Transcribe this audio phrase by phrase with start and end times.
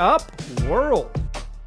[0.00, 0.32] up,
[0.62, 1.10] world?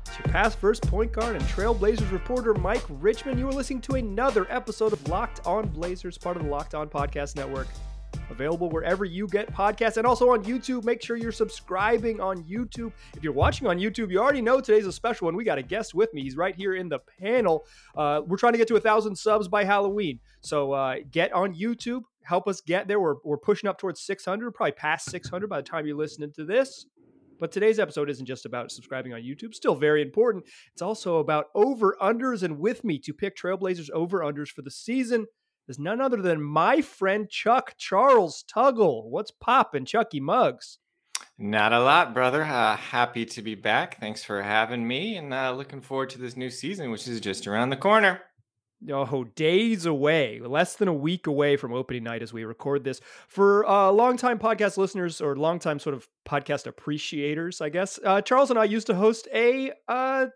[0.07, 3.37] It's your past first point guard and Trailblazers reporter Mike Richman.
[3.37, 6.89] You are listening to another episode of Locked On Blazers, part of the Locked On
[6.89, 7.67] Podcast Network.
[8.31, 10.83] Available wherever you get podcasts and also on YouTube.
[10.83, 12.91] Make sure you're subscribing on YouTube.
[13.15, 15.35] If you're watching on YouTube, you already know today's a special one.
[15.35, 16.23] We got a guest with me.
[16.23, 17.67] He's right here in the panel.
[17.95, 20.19] Uh, we're trying to get to a thousand subs by Halloween.
[20.41, 22.01] So uh, get on YouTube.
[22.23, 22.99] Help us get there.
[22.99, 26.45] We're, we're pushing up towards 600, probably past 600 by the time you're listening to
[26.45, 26.87] this.
[27.39, 30.45] But today's episode isn't just about subscribing on YouTube, still very important.
[30.73, 34.71] It's also about over unders and with me to pick Trailblazers over unders for the
[34.71, 35.25] season
[35.67, 39.05] is none other than my friend Chuck Charles Tuggle.
[39.05, 40.79] What's poppin', Chucky Muggs?
[41.37, 42.43] Not a lot, brother.
[42.43, 43.99] Uh, happy to be back.
[43.99, 47.47] Thanks for having me, and uh, looking forward to this new season, which is just
[47.47, 48.21] around the corner.
[48.89, 52.99] Oh, days away, less than a week away from opening night as we record this.
[53.27, 58.49] For uh, longtime podcast listeners or longtime sort of podcast appreciators, I guess, uh, Charles
[58.49, 60.27] and I used to host a uh,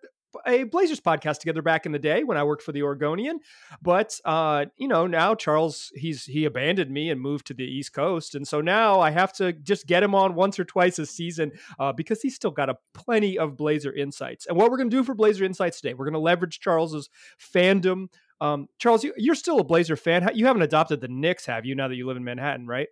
[0.45, 3.39] a Blazers podcast together back in the day when I worked for the Oregonian.
[3.81, 7.93] But uh, you know, now Charles he's he abandoned me and moved to the East
[7.93, 11.05] Coast, and so now I have to just get him on once or twice a
[11.05, 14.45] season uh, because he's still got a plenty of Blazer insights.
[14.45, 17.09] And what we're going to do for Blazer insights today, we're going to leverage Charles's
[17.39, 18.07] fandom.
[18.39, 20.29] Um, Charles, you, you're still a Blazer fan.
[20.33, 21.75] You haven't adopted the Knicks, have you?
[21.75, 22.87] Now that you live in Manhattan, right?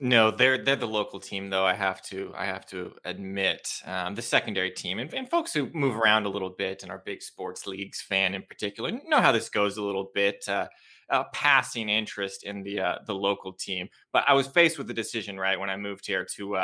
[0.00, 1.64] No, they're they're the local team though.
[1.64, 5.70] I have to I have to admit um, the secondary team and, and folks who
[5.72, 9.32] move around a little bit and are big sports leagues fan in particular know how
[9.32, 10.44] this goes a little bit.
[10.48, 10.66] Uh,
[11.10, 14.94] uh, passing interest in the uh, the local team, but I was faced with the
[14.94, 16.56] decision right when I moved here to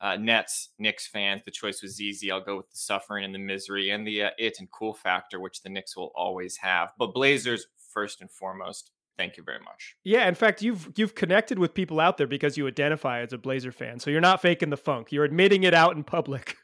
[0.00, 1.42] uh, Nets Knicks fans.
[1.44, 2.30] The choice was easy.
[2.30, 5.40] I'll go with the suffering and the misery and the uh, it and cool factor,
[5.40, 6.90] which the Knicks will always have.
[6.98, 9.96] But Blazers first and foremost Thank you very much.
[10.04, 13.38] Yeah, in fact, you've you've connected with people out there because you identify as a
[13.38, 13.98] Blazer fan.
[13.98, 15.10] So you're not faking the funk.
[15.10, 16.56] You're admitting it out in public.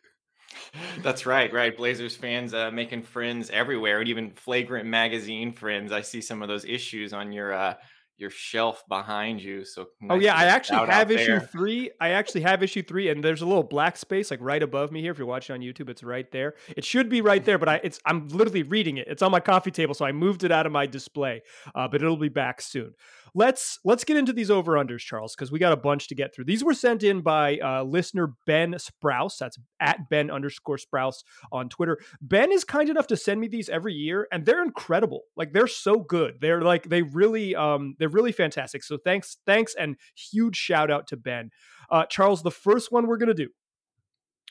[1.02, 1.74] That's right, right.
[1.74, 5.92] Blazers fans uh, making friends everywhere, and even flagrant magazine friends.
[5.92, 7.74] I see some of those issues on your uh,
[8.16, 9.64] your shelf behind you.
[9.64, 11.40] So oh yeah, I actually have issue there.
[11.40, 11.90] three.
[12.00, 15.00] I actually have issue three, and there's a little black space like right above me
[15.00, 15.12] here.
[15.12, 16.54] If you're watching on YouTube, it's right there.
[16.76, 19.08] It should be right there, but I it's I'm literally reading it.
[19.08, 21.42] It's on my coffee table, so I moved it out of my display.
[21.74, 22.94] Uh, but it'll be back soon
[23.34, 26.34] let's let's get into these over unders, Charles, because we got a bunch to get
[26.34, 26.44] through.
[26.44, 29.38] These were sent in by uh, listener Ben Sprouse.
[29.38, 31.98] That's at Ben underscore Sprouse on Twitter.
[32.20, 35.22] Ben is kind enough to send me these every year, and they're incredible.
[35.36, 36.38] Like they're so good.
[36.40, 38.82] They're like they really um they're really fantastic.
[38.82, 41.50] So thanks thanks and huge shout out to Ben.
[41.90, 43.48] Uh, Charles, the first one we're gonna do.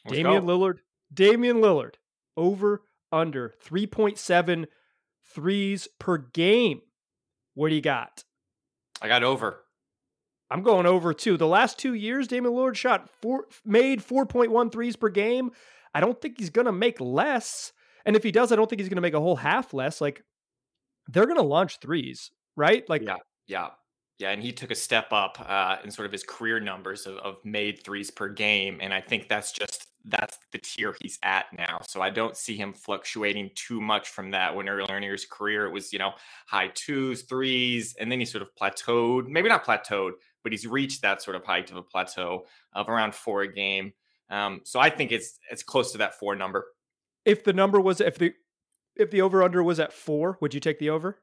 [0.06, 0.58] Let's Damian go.
[0.58, 0.78] Lillard.
[1.14, 1.96] Damian Lillard
[2.38, 4.66] over under 3.7
[5.34, 6.82] threes per game.
[7.54, 8.24] What do you got?
[9.02, 9.64] I got over.
[10.50, 11.38] I'm going over too.
[11.38, 15.52] The last two years, Damian Lillard shot four, made 4.1 threes per game.
[15.94, 17.72] I don't think he's going to make less.
[18.06, 20.02] And if he does, I don't think he's going to make a whole half less.
[20.02, 20.24] Like
[21.08, 22.88] they're going to launch threes, right?
[22.90, 23.18] Like, yeah,
[23.52, 23.68] yeah,
[24.18, 24.32] yeah.
[24.32, 27.36] And he took a step up uh, in sort of his career numbers of, of
[27.44, 28.80] made threes per game.
[28.82, 31.80] And I think that's just that's the tier he's at now.
[31.88, 34.56] So I don't see him fluctuating too much from that.
[34.56, 36.14] When earlier in his career, it was, you know,
[36.48, 39.28] high twos, threes, and then he sort of plateaued.
[39.28, 40.14] Maybe not plateaued,
[40.44, 43.92] but he's reached that sort of height of a plateau of around four a game.
[44.30, 46.68] Um, so I think it's it's close to that four number.
[47.26, 48.34] If the number was if the
[48.96, 51.20] if the over under was at four, would you take the over?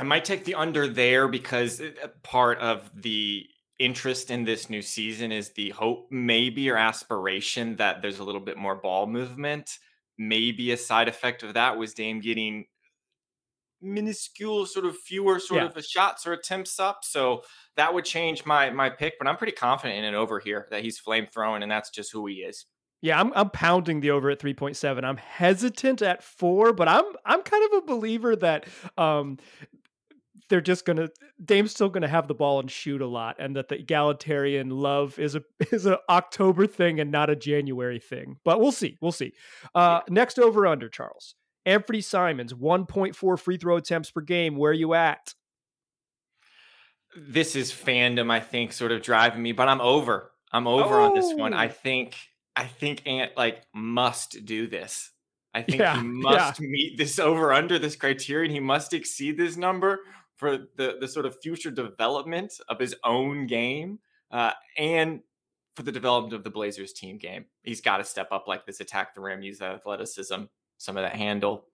[0.00, 3.46] I might take the under there because uh, part of the
[3.78, 8.40] interest in this new season is the hope, maybe, or aspiration that there's a little
[8.40, 9.78] bit more ball movement.
[10.16, 12.64] Maybe a side effect of that was Dame getting
[13.82, 15.78] minuscule, sort of fewer sort yeah.
[15.78, 17.00] of shots or attempts up.
[17.02, 17.42] So
[17.76, 19.18] that would change my my pick.
[19.18, 22.10] But I'm pretty confident in an over here that he's flame throwing, and that's just
[22.10, 22.64] who he is.
[23.02, 25.04] Yeah, I'm I'm pounding the over at 3.7.
[25.04, 28.66] I'm hesitant at 4, but I'm I'm kind of a believer that
[28.98, 29.38] um
[30.50, 31.08] they're just gonna
[31.42, 35.18] Dame's still gonna have the ball and shoot a lot, and that the egalitarian love
[35.18, 35.42] is a
[35.72, 38.36] is a October thing and not a January thing.
[38.44, 39.32] But we'll see, we'll see.
[39.74, 40.12] Uh, yeah.
[40.12, 44.56] Next over under Charles Anthony Simons, one point four free throw attempts per game.
[44.56, 45.34] Where are you at?
[47.16, 50.30] This is fandom, I think, sort of driving me, but I'm over.
[50.52, 51.06] I'm over oh.
[51.06, 51.54] on this one.
[51.54, 51.70] I oh.
[51.70, 52.16] think
[52.56, 55.10] I think Ant like must do this.
[55.52, 56.66] I think yeah, he must yeah.
[56.68, 58.52] meet this over under this criterion.
[58.52, 60.00] He must exceed this number
[60.36, 63.98] for the the sort of future development of his own game
[64.30, 65.20] uh, and
[65.76, 67.46] for the development of the Blazers team game.
[67.62, 70.42] He's got to step up like this, attack the rim, use that athleticism,
[70.78, 71.64] some of that handle.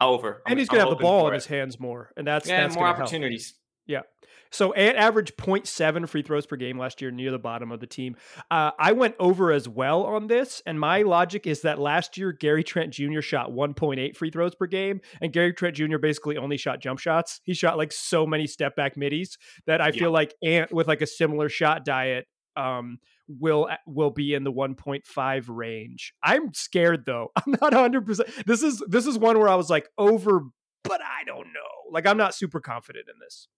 [0.00, 2.62] Over, and I'm, he's gonna have the ball in his hands more, and that's yeah,
[2.62, 3.54] that's more opportunities.
[3.86, 4.04] Help.
[4.04, 4.11] Yeah.
[4.52, 7.86] So Ant averaged 0.7 free throws per game last year, near the bottom of the
[7.86, 8.16] team.
[8.50, 12.32] Uh, I went over as well on this, and my logic is that last year
[12.32, 13.20] Gary Trent Jr.
[13.20, 15.98] shot 1.8 free throws per game, and Gary Trent Jr.
[15.98, 17.40] basically only shot jump shots.
[17.44, 20.00] He shot like so many step back middies that I yeah.
[20.00, 22.26] feel like Ant with like a similar shot diet
[22.56, 22.98] um,
[23.28, 26.12] will will be in the 1.5 range.
[26.22, 27.28] I'm scared though.
[27.36, 28.44] I'm not 100%.
[28.44, 30.42] This is this is one where I was like over
[30.84, 31.90] but I don't know.
[31.90, 33.48] Like I'm not super confident in this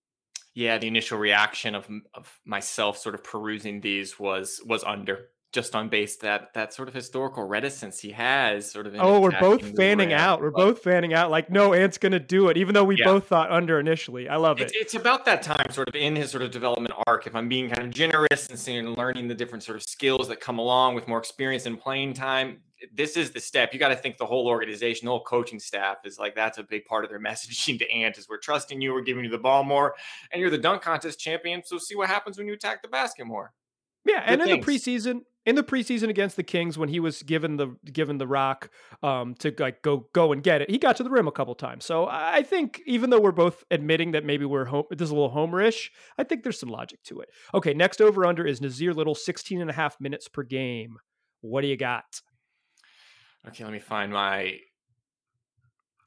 [0.54, 5.76] yeah, the initial reaction of of myself sort of perusing these was was under just
[5.76, 9.76] on base that that sort of historical reticence he has sort of oh we're both
[9.76, 12.96] fanning out we're both fanning out like no ant's gonna do it even though we
[12.98, 13.04] yeah.
[13.04, 16.16] both thought under initially i love it it's, it's, about that time sort of in
[16.16, 19.34] his sort of development arc if i'm being kind of generous and seeing learning the
[19.34, 22.58] different sort of skills that come along with more experience and playing time
[22.92, 23.72] this is the step.
[23.72, 26.62] You got to think the whole organization, the whole coaching staff is like that's a
[26.62, 29.38] big part of their messaging to Ant is we're trusting you, we're giving you the
[29.38, 29.94] ball more,
[30.32, 31.62] and you're the dunk contest champion.
[31.64, 33.52] So see what happens when you attack the basket more.
[34.04, 34.66] Yeah, Good and in things.
[34.66, 38.26] the preseason, in the preseason against the Kings, when he was given the given the
[38.26, 38.70] rock
[39.02, 41.54] um, to like go go and get it, he got to the rim a couple
[41.54, 41.84] times.
[41.84, 45.14] So I think even though we're both admitting that maybe we're home, this is a
[45.14, 45.88] little homerish,
[46.18, 47.30] I think there's some logic to it.
[47.54, 50.96] Okay, next over under is Nassir Little, 16 and a half minutes per game.
[51.40, 52.20] What do you got?
[53.48, 54.58] Okay, let me find my.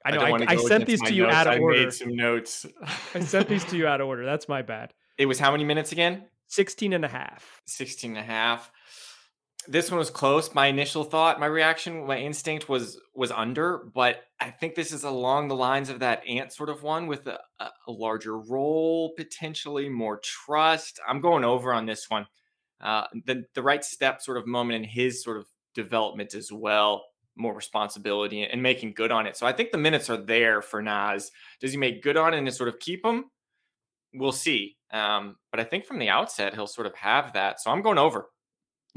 [0.06, 0.22] I know.
[0.22, 1.36] I, I, I sent these to you notes.
[1.36, 1.78] out of order.
[1.78, 2.66] I made some notes.
[3.14, 4.26] I sent these to you out of order.
[4.26, 4.94] That's my bad.
[5.18, 6.26] It was how many minutes again?
[6.48, 7.62] 16 and a half.
[7.66, 8.72] 16 and a half.
[9.68, 10.54] This one was close.
[10.56, 15.04] My initial thought, my reaction, my instinct was was under, but I think this is
[15.04, 19.90] along the lines of that ant sort of one with a, a larger role, potentially
[19.90, 21.02] more trust.
[21.06, 22.28] I'm going over on this one.
[22.80, 27.04] Uh, the the right step sort of moment in his sort of development as well
[27.38, 29.38] more responsibility and making good on it.
[29.38, 31.32] So I think the minutes are there for Nas.
[31.62, 33.26] Does he make good on it and sort of keep them?
[34.14, 34.76] We'll see.
[34.92, 37.60] Um, but I think from the outset he'll sort of have that.
[37.60, 38.28] So I'm going over.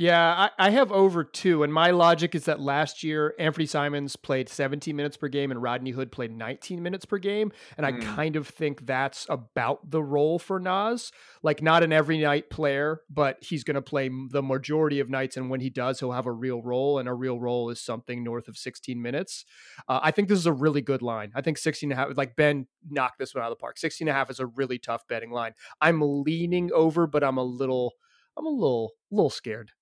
[0.00, 4.16] Yeah, I, I, have over two, and my logic is that last year Anfernee Simons
[4.16, 7.90] played 17 minutes per game and Rodney Hood played 19 minutes per game, and mm.
[7.90, 8.14] I hmm.
[8.14, 11.12] kind of think that's about the role for Nas.
[11.42, 15.36] Like not an every night player, but he's going to play the majority of nights,
[15.36, 18.24] and when he does, he'll have a real role, and a real role is something
[18.24, 19.44] north of 16 minutes.
[19.86, 21.30] Uh, I think this is a really good line.
[21.34, 23.76] I think 16 and a half, like Ben knocked this one out of the park.
[23.76, 25.52] 16 and a half is a really tough betting line.
[25.78, 27.92] I'm leaning over, but I'm a little,
[28.38, 29.72] I'm a little, little scared.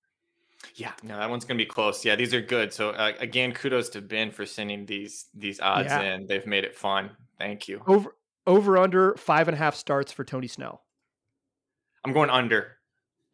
[0.74, 2.04] Yeah, no, that one's gonna be close.
[2.04, 2.72] Yeah, these are good.
[2.72, 6.14] So uh, again, kudos to Ben for sending these these odds yeah.
[6.14, 6.26] in.
[6.26, 7.10] They've made it fun.
[7.38, 7.82] Thank you.
[7.86, 8.14] Over
[8.46, 10.82] over under five and a half starts for Tony Snell.
[12.04, 12.76] I'm going under.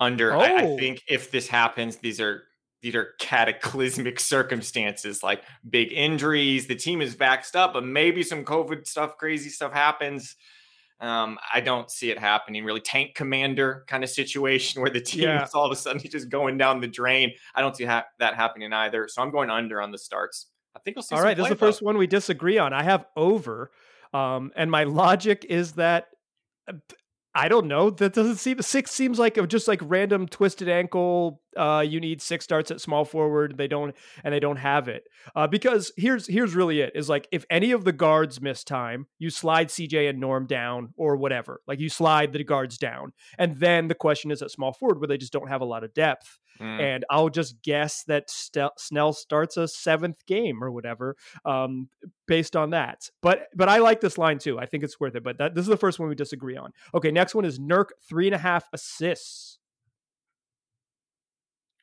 [0.00, 0.34] Under.
[0.34, 0.40] Oh.
[0.40, 0.76] I, I oh.
[0.76, 2.44] think if this happens, these are
[2.82, 6.66] these are cataclysmic circumstances like big injuries.
[6.66, 10.36] The team is vaxxed up, but maybe some COVID stuff, crazy stuff happens.
[11.00, 12.80] Um, I don't see it happening really.
[12.80, 15.44] Tank commander kind of situation where the team yeah.
[15.44, 17.32] is all of a sudden just going down the drain.
[17.54, 19.08] I don't see ha- that happening either.
[19.08, 20.46] So I'm going under on the starts.
[20.76, 21.14] I think we'll see.
[21.14, 22.72] All right, this is the first one we disagree on.
[22.72, 23.70] I have over,
[24.12, 26.08] um, and my logic is that
[26.68, 26.72] uh,
[27.34, 27.90] I don't know.
[27.90, 31.42] That doesn't seem six seems like just like random twisted ankle.
[31.56, 33.56] Uh, you need six starts at small forward.
[33.56, 35.04] They don't, and they don't have it.
[35.34, 39.06] Uh, because here's here's really it is like if any of the guards miss time,
[39.18, 41.60] you slide CJ and Norm down or whatever.
[41.66, 45.08] Like you slide the guards down, and then the question is at small forward where
[45.08, 46.38] they just don't have a lot of depth.
[46.60, 46.80] Mm.
[46.80, 51.88] And I'll just guess that St- Snell starts a seventh game or whatever, um,
[52.26, 53.10] based on that.
[53.22, 54.58] But but I like this line too.
[54.58, 55.24] I think it's worth it.
[55.24, 56.70] But that, this is the first one we disagree on.
[56.94, 59.58] Okay, next one is Nurk three and a half assists.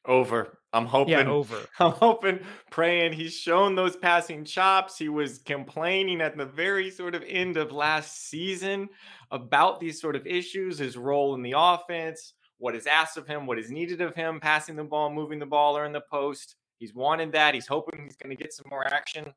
[0.06, 0.58] Over.
[0.74, 1.12] I'm hoping.
[1.12, 1.58] Yeah, over.
[1.80, 2.40] I'm hoping,
[2.70, 3.14] praying.
[3.14, 4.98] He's shown those passing chops.
[4.98, 8.90] He was complaining at the very sort of end of last season
[9.32, 13.46] about these sort of issues, his role in the offense, what is asked of him,
[13.46, 16.56] what is needed of him, passing the ball, moving the ball, or in the post.
[16.78, 17.54] He's wanted that.
[17.54, 19.34] He's hoping he's going to get some more action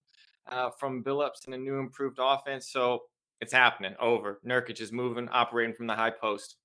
[0.48, 2.70] uh, from Billups in a new improved offense.
[2.70, 3.00] So
[3.40, 3.94] it's happening.
[4.00, 4.40] Over.
[4.46, 6.56] Nurkic is moving, operating from the high post.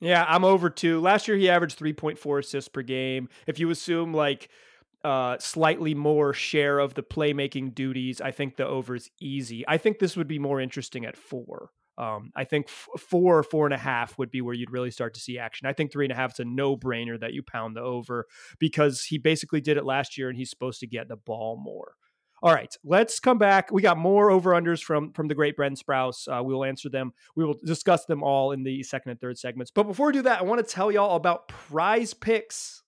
[0.00, 1.00] Yeah, I'm over two.
[1.00, 3.28] Last year he averaged 3.4 assists per game.
[3.46, 4.50] If you assume like
[5.04, 9.64] uh, slightly more share of the playmaking duties, I think the over is easy.
[9.66, 11.70] I think this would be more interesting at four.
[11.98, 14.90] Um, I think f- four or four and a half would be where you'd really
[14.90, 15.66] start to see action.
[15.66, 18.26] I think three and a half is a no brainer that you pound the over
[18.58, 21.94] because he basically did it last year and he's supposed to get the ball more.
[22.42, 23.72] All right, let's come back.
[23.72, 26.28] We got more over unders from from the great Brendan Sprouse.
[26.28, 27.12] Uh, we will answer them.
[27.34, 29.70] We will discuss them all in the second and third segments.
[29.70, 32.82] But before we do that, I want to tell y'all about Prize Picks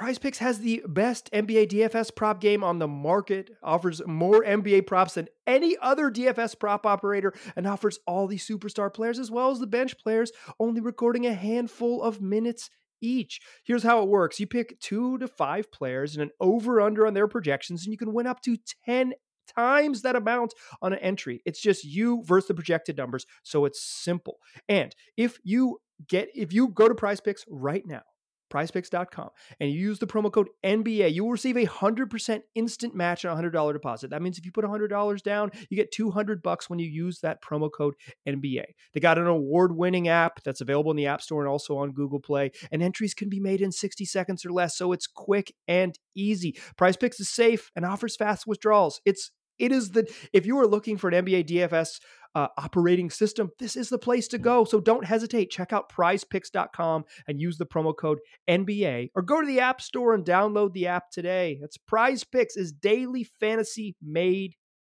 [0.00, 4.86] Prize Picks has the best NBA DFS prop game on the market, offers more NBA
[4.86, 9.50] props than any other DFS prop operator, and offers all the superstar players as well
[9.50, 12.70] as the bench players, only recording a handful of minutes
[13.00, 13.40] each.
[13.64, 17.14] Here's how it works you pick two to five players and an over under on
[17.14, 19.12] their projections, and you can win up to 10
[19.56, 21.42] times that amount on an entry.
[21.44, 23.26] It's just you versus the projected numbers.
[23.42, 24.38] So it's simple.
[24.68, 25.78] And if you
[26.08, 28.02] get, if you go to prize picks right now,
[28.50, 33.24] prizepicks.com and you use the promo code NBA, you will receive a 100% instant match
[33.24, 34.10] on a $100 deposit.
[34.10, 37.42] That means if you put $100 down, you get 200 bucks when you use that
[37.42, 37.94] promo code
[38.28, 38.64] NBA.
[38.94, 42.20] They got an award-winning app that's available in the App Store and also on Google
[42.20, 45.98] Play, and entries can be made in 60 seconds or less, so it's quick and
[46.14, 46.56] easy.
[46.76, 49.00] Prize Picks is safe and offers fast withdrawals.
[49.04, 49.30] It's
[49.60, 52.00] it is the if you are looking for an NBA DFS
[52.34, 54.64] uh, operating system, this is the place to go.
[54.64, 55.50] So don't hesitate.
[55.50, 58.18] Check out prizepicks.com and use the promo code
[58.48, 61.58] NBA or go to the App Store and download the app today.
[61.60, 64.54] That's Prize Picks is daily fantasy made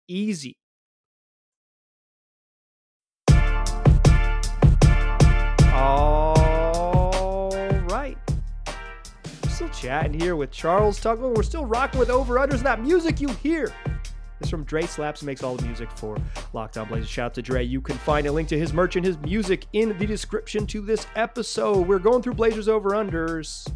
[0.08, 0.58] easy.
[5.72, 7.50] All
[7.88, 8.16] right.
[9.42, 11.34] We're still chatting here with Charles Tuggle.
[11.36, 12.60] We're still rocking with over unders.
[12.60, 13.72] That music you hear
[14.40, 16.16] is from Dre Slaps, makes all the music for
[16.52, 17.08] Locked On Blazers.
[17.08, 17.64] Shout out to Dre.
[17.64, 20.80] You can find a link to his merch and his music in the description to
[20.80, 21.86] this episode.
[21.86, 23.68] We're going through Blazers over unders.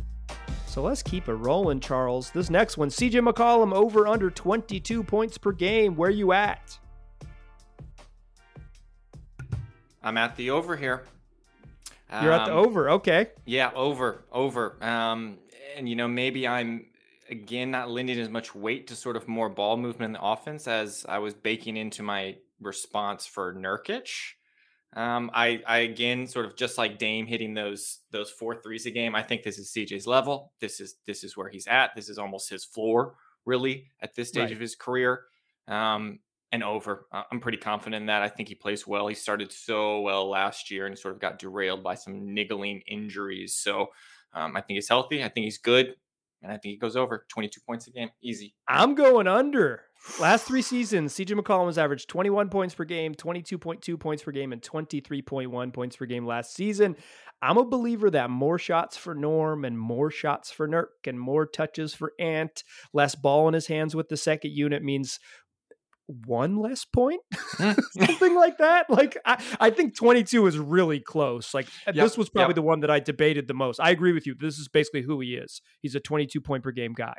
[0.66, 2.30] So let's keep it rolling, Charles.
[2.30, 5.96] This next one, CJ McCollum over under 22 points per game.
[5.96, 6.78] Where you at?
[10.02, 11.04] I'm at the over here.
[12.10, 13.28] You're um, at the um, over, okay.
[13.44, 14.76] Yeah, over, over.
[14.80, 15.38] Um,
[15.76, 16.86] and you know, maybe I'm
[17.30, 20.66] again not lending as much weight to sort of more ball movement in the offense
[20.66, 24.08] as I was baking into my response for Nurkic.
[24.94, 28.90] Um, I, I again sort of just like Dame hitting those those four threes a
[28.90, 29.14] game.
[29.14, 30.52] I think this is CJ's level.
[30.60, 31.94] This is this is where he's at.
[31.94, 34.52] This is almost his floor, really, at this stage right.
[34.52, 35.24] of his career.
[35.66, 36.20] Um,
[36.50, 37.06] and over.
[37.12, 38.22] I'm pretty confident in that.
[38.22, 39.06] I think he plays well.
[39.06, 43.52] He started so well last year and sort of got derailed by some niggling injuries.
[43.54, 43.88] So
[44.32, 45.22] um, I think he's healthy.
[45.22, 45.94] I think he's good
[46.42, 48.54] and I think he goes over 22 points a game, easy.
[48.68, 49.82] I'm going under.
[50.20, 54.52] Last three seasons, CJ McCollum has averaged 21 points per game, 22.2 points per game,
[54.52, 56.96] and 23.1 points per game last season.
[57.42, 61.46] I'm a believer that more shots for Norm and more shots for Nurk and more
[61.46, 65.18] touches for Ant, less ball in his hands with the second unit means
[66.08, 67.20] one less point,
[67.56, 67.78] mm.
[68.06, 68.88] something like that.
[68.90, 71.54] Like I, I think 22 is really close.
[71.54, 72.56] Like yep, this was probably yep.
[72.56, 73.78] the one that I debated the most.
[73.78, 74.34] I agree with you.
[74.34, 75.60] This is basically who he is.
[75.80, 77.16] He's a 22 point per game guy.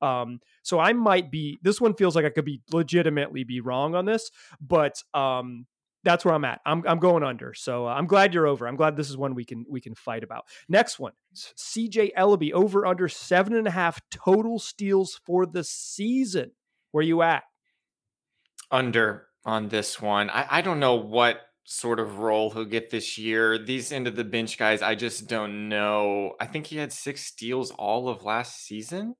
[0.00, 1.60] Um, so I might be.
[1.62, 4.30] This one feels like I could be legitimately be wrong on this,
[4.60, 5.66] but um,
[6.04, 6.60] that's where I'm at.
[6.66, 7.54] I'm I'm going under.
[7.54, 8.66] So uh, I'm glad you're over.
[8.66, 10.46] I'm glad this is one we can we can fight about.
[10.68, 16.50] Next one, CJ Elleby over under seven and a half total steals for the season.
[16.90, 17.44] Where you at?
[18.72, 20.30] Under on this one.
[20.30, 23.58] I, I don't know what sort of role he'll get this year.
[23.58, 26.34] These end of the bench guys, I just don't know.
[26.40, 29.14] I think he had six steals all of last season.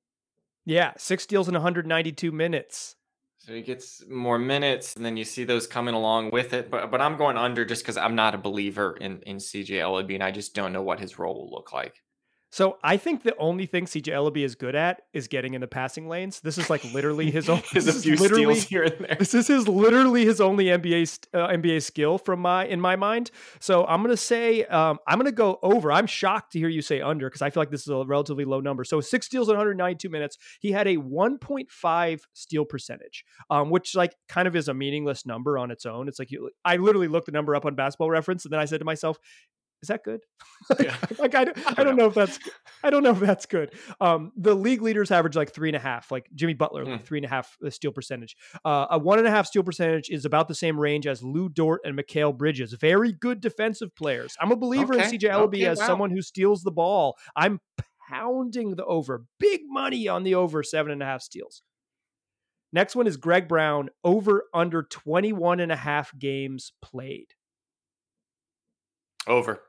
[0.65, 2.95] Yeah, six steals in 192 minutes.
[3.37, 6.71] So he gets more minutes, and then you see those coming along with it.
[6.71, 10.13] But but I'm going under just because I'm not a believer in in CJ Elleby,
[10.13, 12.01] and I just don't know what his role will look like.
[12.53, 15.67] So I think the only thing CJ Elleby is good at is getting in the
[15.67, 16.39] passing lanes.
[16.39, 17.63] This is like literally his own.
[17.71, 19.15] his a few literally, steals here and there.
[19.17, 23.31] This is his literally his only NBA uh, NBA skill from my in my mind.
[23.59, 25.91] So I'm gonna say um, I'm gonna go over.
[25.91, 28.45] I'm shocked to hear you say under because I feel like this is a relatively
[28.45, 28.83] low number.
[28.83, 30.37] So six steals in 192 minutes.
[30.59, 35.57] He had a 1.5 steal percentage, um, which like kind of is a meaningless number
[35.57, 36.07] on its own.
[36.07, 38.65] It's like you, I literally looked the number up on Basketball Reference and then I
[38.65, 39.17] said to myself,
[39.83, 40.21] is that good?
[40.79, 40.95] Yeah.
[41.19, 41.47] like I,
[41.77, 42.05] I, don't know.
[42.05, 42.39] if that's
[42.83, 43.73] I don't know if that's good.
[43.99, 46.09] Um, the league leaders average like three and a half.
[46.09, 46.91] Like Jimmy Butler, mm.
[46.91, 47.05] like hmm.
[47.05, 48.37] three and a half uh, steal percentage.
[48.63, 51.49] Uh, a one and a half steal percentage is about the same range as Lou
[51.49, 52.71] Dort and Mikal Bridges.
[52.79, 54.37] Very good defensive players.
[54.39, 55.03] I'm a believer okay.
[55.03, 55.87] in CJ Elleby okay, as wow.
[55.87, 57.17] someone who steals the ball.
[57.35, 57.59] I'm
[58.09, 59.25] pounding the over.
[59.37, 61.61] Big money on the over seven and a half steals.
[62.71, 67.33] Next one is Greg Brown over under 21 and a half games played.
[69.27, 69.61] Over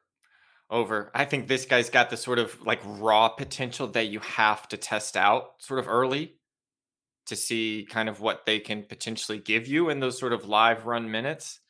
[0.75, 1.11] over.
[1.14, 4.76] I think this guy's got the sort of like raw potential that you have to
[4.76, 6.35] test out sort of early
[7.26, 10.85] to see kind of what they can potentially give you in those sort of live
[10.85, 11.61] run minutes.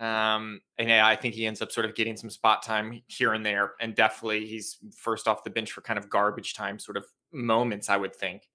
[0.00, 3.32] Um, and yeah, I think he ends up sort of getting some spot time here
[3.32, 3.72] and there.
[3.80, 7.90] And definitely he's first off the bench for kind of garbage time sort of moments,
[7.90, 8.47] I would think.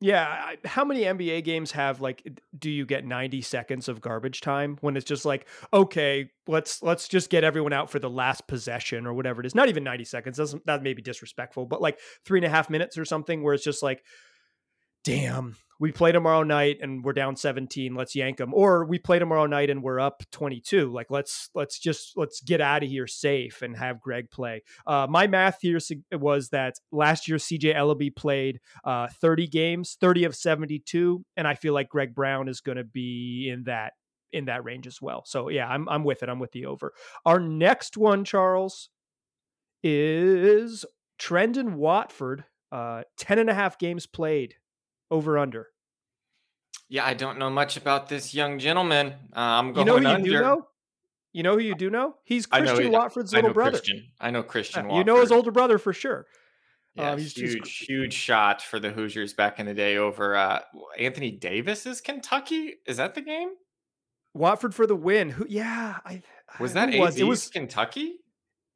[0.00, 4.78] Yeah, how many NBA games have like do you get 90 seconds of garbage time
[4.80, 9.06] when it's just like okay, let's let's just get everyone out for the last possession
[9.06, 9.56] or whatever it is.
[9.56, 10.36] Not even 90 seconds.
[10.36, 13.54] Doesn't that may be disrespectful, but like three and a half minutes or something where
[13.54, 14.04] it's just like,
[15.04, 19.18] damn, we play tomorrow night and we're down 17 let's yank them or we play
[19.18, 23.06] tomorrow night and we're up 22 like let's let's just let's get out of here
[23.06, 24.62] safe and have greg play.
[24.86, 25.78] Uh, my math here
[26.12, 31.54] was that last year cj elleby played uh, 30 games 30 of 72 and i
[31.54, 33.92] feel like greg brown is going to be in that
[34.30, 35.22] in that range as well.
[35.24, 36.28] So yeah i'm, I'm with it.
[36.28, 36.92] I'm with the over.
[37.24, 38.90] Our next one charles
[39.82, 40.84] is
[41.20, 44.54] trendon watford uh, 10 and a half games played
[45.10, 45.68] over under.
[46.88, 49.14] Yeah, I don't know much about this young gentleman.
[49.36, 50.26] Uh, I'm going you know who under.
[50.26, 50.66] You do know?
[51.32, 52.14] You know who you do know?
[52.24, 53.78] He's Christian Watford's little brother.
[53.78, 54.06] Christian.
[54.20, 54.88] I know Christian.
[54.88, 56.26] Yeah, you know his older brother for sure.
[56.94, 57.88] Yeah, um, he's, huge, he's...
[57.88, 60.60] huge shot for the Hoosiers back in the day over uh,
[60.98, 62.74] Anthony is Kentucky.
[62.86, 63.50] Is that the game?
[64.34, 65.30] Watford for the win.
[65.30, 65.46] Who?
[65.48, 66.22] Yeah, I
[66.58, 66.94] was that.
[66.94, 68.16] Was it was Kentucky?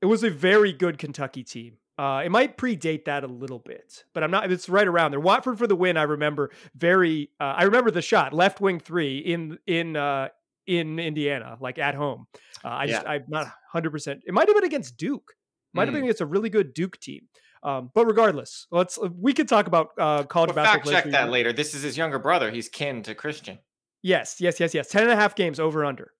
[0.00, 1.78] It was a very good Kentucky team.
[1.98, 4.50] Uh, it might predate that a little bit, but I'm not.
[4.50, 5.20] It's right around there.
[5.20, 5.96] Watford for the win.
[5.96, 7.30] I remember very.
[7.38, 10.28] Uh, I remember the shot, left wing three in in uh,
[10.66, 12.26] in Indiana, like at home.
[12.64, 13.90] Uh, I just I'm not 100.
[13.90, 15.34] percent It might have been against Duke.
[15.74, 15.98] Might have mm.
[15.98, 17.28] been against a really good Duke team.
[17.62, 20.92] Um, but regardless, let's we could talk about uh, college well, basketball.
[20.92, 21.52] Fact check that later.
[21.52, 22.50] This is his younger brother.
[22.50, 23.58] He's kin to Christian.
[24.02, 24.88] Yes, yes, yes, yes.
[24.88, 26.12] Ten and a half games over under.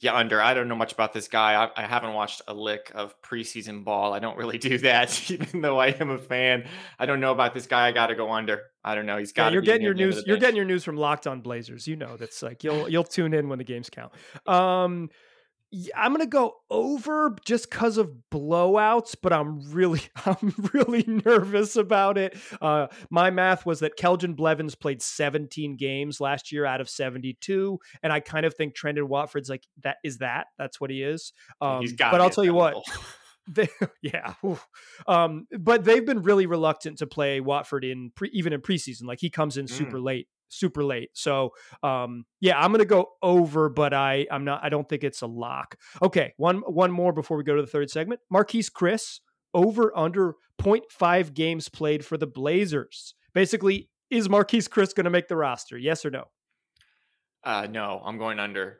[0.00, 0.40] Yeah, under.
[0.40, 1.54] I don't know much about this guy.
[1.54, 4.12] I, I, haven't watched a lick of preseason ball.
[4.12, 6.68] I don't really do that, even though I am a fan.
[7.00, 7.88] I don't know about this guy.
[7.88, 8.62] I got to go under.
[8.84, 9.18] I don't know.
[9.18, 9.46] He's got.
[9.46, 10.22] Yeah, you're getting your news.
[10.24, 11.88] You're getting your news from Locked On Blazers.
[11.88, 14.12] You know that's like you'll you'll tune in when the games count.
[14.46, 15.10] Um,
[15.94, 22.16] I'm gonna go over just because of blowouts, but I'm really, I'm really nervous about
[22.16, 22.36] it.
[22.60, 27.78] Uh, my math was that Keljin Blevins played 17 games last year out of 72,
[28.02, 29.96] and I kind of think Trendon Watford's like that.
[30.02, 31.32] Is that that's what he is?
[31.60, 32.76] Um, but I'll tell you what.
[33.50, 33.68] They,
[34.02, 34.34] yeah,
[35.06, 39.04] um, but they've been really reluctant to play Watford in pre, even in preseason.
[39.04, 39.70] Like he comes in mm.
[39.70, 41.10] super late super late.
[41.14, 41.50] So
[41.82, 44.64] um, yeah, I'm gonna go over, but I I'm not.
[44.64, 45.76] I don't think it's a lock.
[46.02, 48.20] Okay, one one more before we go to the third segment.
[48.32, 49.20] Marquese Chriss
[49.54, 53.14] over under 0.5 games played for the Blazers.
[53.34, 55.78] Basically, is Marquese Chriss going to make the roster?
[55.78, 56.24] Yes or no?
[57.44, 58.78] Uh, no, I'm going under.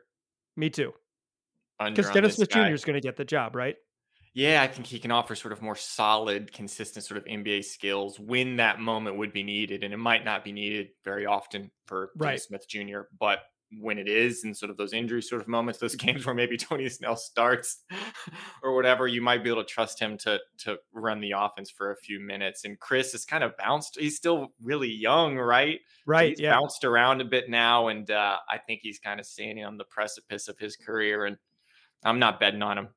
[0.55, 0.93] Me too.
[1.83, 2.73] Because Dennis Smith Jr.
[2.73, 3.75] is going to get the job, right?
[4.33, 8.19] Yeah, I think he can offer sort of more solid, consistent sort of NBA skills
[8.19, 9.83] when that moment would be needed.
[9.83, 12.39] And it might not be needed very often for right.
[12.39, 13.39] Smith Jr., but
[13.77, 16.57] when it is and sort of those injury sort of moments, those games where maybe
[16.57, 17.83] Tony Snell starts
[18.63, 21.91] or whatever, you might be able to trust him to to run the offense for
[21.91, 22.65] a few minutes.
[22.65, 23.97] And Chriss is kind of bounced.
[23.99, 25.79] He's still really young, right?
[26.05, 26.29] Right.
[26.29, 26.57] He's yeah.
[26.57, 29.85] bounced around a bit now, and uh, I think he's kind of standing on the
[29.85, 31.25] precipice of his career.
[31.25, 31.37] And
[32.03, 32.89] I'm not betting on him.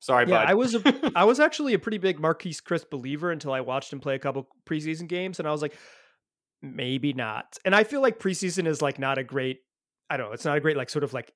[0.00, 0.50] Sorry, yeah, bud.
[0.50, 3.92] I was a, I was actually a pretty big Marquese Chriss believer until I watched
[3.92, 5.76] him play a couple preseason games, and I was like,
[6.62, 7.56] maybe not.
[7.64, 9.60] And I feel like preseason is like not a great.
[10.08, 10.32] I don't know.
[10.32, 11.32] It's not a great like sort of like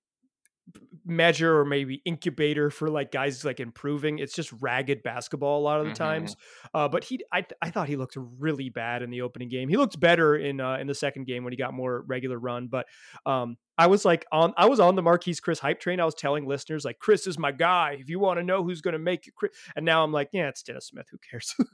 [1.10, 4.18] measure or maybe incubator for like guys like improving.
[4.18, 6.02] It's just ragged basketball a lot of the mm-hmm.
[6.02, 6.36] times.
[6.72, 9.68] Uh, but he, I, I thought he looked really bad in the opening game.
[9.68, 12.68] He looked better in uh, in the second game when he got more regular run.
[12.68, 12.86] But
[13.26, 16.00] um, I was like on, I was on the Marquese Chriss hype train.
[16.00, 17.96] I was telling listeners like Chriss is my guy.
[17.98, 19.50] If you want to know who's going to make it, Chriss.
[19.76, 21.06] and now I'm like, yeah, it's Dennis Smith.
[21.10, 21.54] Who cares?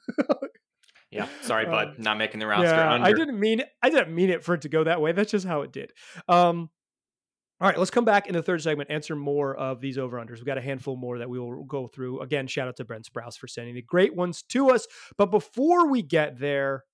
[1.10, 2.66] Yeah, sorry, bud, um, not making the roster.
[2.66, 2.98] Yeah.
[3.00, 5.12] I didn't mean I didn't mean it for it to go that way.
[5.12, 5.92] That's just how it did.
[6.28, 6.68] Um,
[7.58, 10.36] all right, let's come back in the third segment, answer more of these over unders.
[10.36, 12.20] We've got a handful more that we will go through.
[12.20, 14.86] Again, shout out to Brent Sprouse for sending the great ones to us.
[15.16, 16.84] But before we get there,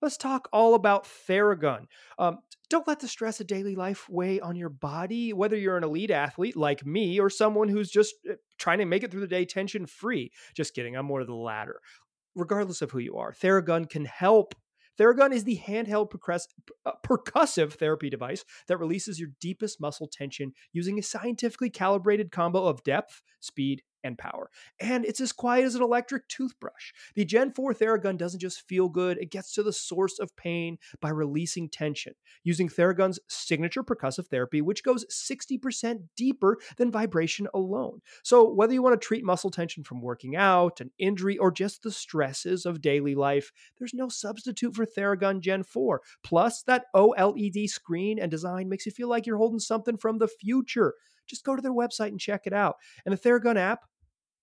[0.00, 1.84] let's talk all about Theragun.
[2.18, 2.38] Um,
[2.70, 6.10] don't let the stress of daily life weigh on your body, whether you're an elite
[6.10, 9.44] athlete like me or someone who's just uh, trying to make it through the day
[9.44, 10.32] tension free.
[10.56, 11.80] Just kidding, I'm more of the latter.
[12.34, 14.54] Regardless of who you are, Theragun can help
[14.98, 16.10] Theragun is the handheld
[16.86, 22.66] uh, percussive therapy device that releases your deepest muscle tension using a scientifically calibrated combo
[22.66, 24.50] of depth, speed, and power.
[24.78, 26.92] And it's as quiet as an electric toothbrush.
[27.14, 30.78] The Gen 4 Theragun doesn't just feel good, it gets to the source of pain
[31.00, 32.14] by releasing tension
[32.44, 38.00] using Theragun's signature percussive therapy, which goes 60% deeper than vibration alone.
[38.22, 41.82] So, whether you want to treat muscle tension from working out, an injury, or just
[41.82, 46.02] the stresses of daily life, there's no substitute for Theragun Gen 4.
[46.22, 50.28] Plus, that OLED screen and design makes you feel like you're holding something from the
[50.28, 50.94] future.
[51.26, 52.76] Just go to their website and check it out.
[53.04, 53.80] And the Theragun app,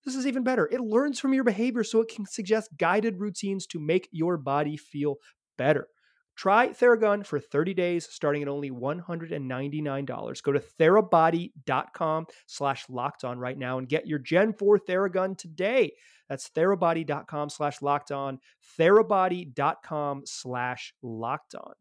[0.04, 0.68] this is even better.
[0.70, 4.76] It learns from your behavior so it can suggest guided routines to make your body
[4.76, 5.16] feel
[5.56, 5.88] better.
[6.34, 10.42] Try Theragun for 30 days starting at only $199.
[10.42, 15.92] Go to therabody.com slash locked on right now and get your Gen 4 Theragun today.
[16.28, 18.38] That's therabody.com slash locked on,
[18.78, 21.74] therabody.com slash locked on.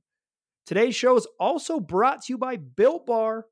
[0.66, 3.46] Today's show is also brought to you by Built Bar.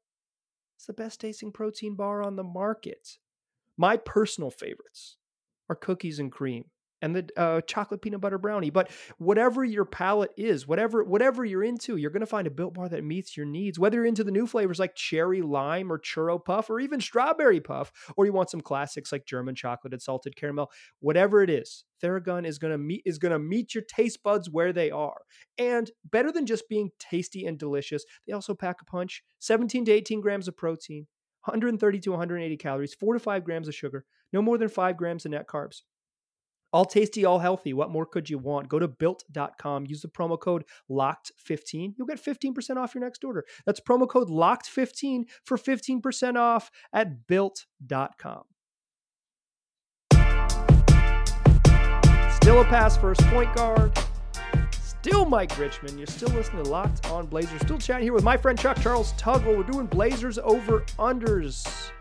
[0.75, 3.17] It's the best tasting protein bar on the market.
[3.79, 5.15] My personal favorites
[5.69, 6.65] are cookies and cream
[7.01, 8.71] and the uh, chocolate peanut butter brownie.
[8.71, 12.89] But whatever your palate is, whatever whatever you're into, you're to find a built bar
[12.89, 13.79] that meets your needs.
[13.79, 17.61] Whether you're into the new flavors like cherry lime or churro puff or even strawberry
[17.61, 21.85] puff, or you want some classics like German chocolate and salted caramel, whatever it is,
[22.03, 25.21] Theragun is to meet is to meet your taste buds where they are.
[25.57, 29.23] And better than just being tasty and delicious, they also pack a punch.
[29.39, 31.07] 17 to 18 grams of protein.
[31.45, 35.25] 130 to 180 calories, 4 to 5 grams of sugar, no more than 5 grams
[35.25, 35.82] of net carbs.
[36.71, 37.73] All tasty, all healthy.
[37.73, 38.69] What more could you want?
[38.69, 39.88] Go to built.com.
[39.88, 41.95] Use the promo code LOCKED15.
[41.97, 43.43] You'll get 15% off your next order.
[43.65, 48.43] That's promo code LOCKED15 for 15% off at built.com.
[52.36, 53.97] Still a pass first point guard.
[55.01, 55.97] Still Mike Richman.
[55.97, 57.62] You're still listening to Locked on Blazers.
[57.62, 59.57] Still chatting here with my friend Chuck Charles Tuggle.
[59.57, 61.91] We're doing Blazers over unders.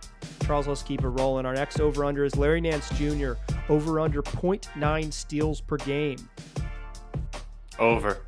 [0.44, 1.46] Charles, let's keep it rolling.
[1.46, 3.34] Our next over under is Larry Nance Jr.
[3.68, 6.16] Over under 0.9 steals per game.
[7.78, 8.18] Over.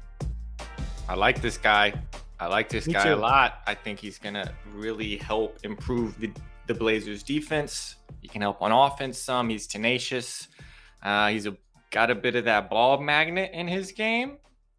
[1.08, 1.92] I like this guy.
[2.38, 3.14] I like this Me guy too.
[3.14, 3.62] a lot.
[3.66, 6.30] I think he's going to really help improve the,
[6.68, 7.96] the Blazers defense.
[8.20, 9.48] He can help on offense some.
[9.48, 10.46] He's tenacious.
[11.02, 11.56] Uh, he's a,
[11.90, 14.36] got a bit of that ball magnet in his game.